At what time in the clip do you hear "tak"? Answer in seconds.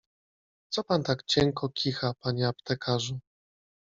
1.09-1.23